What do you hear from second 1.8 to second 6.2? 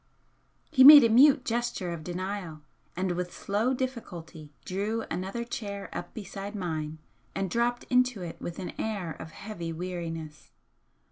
of denial, and with slow difficulty drew another chair up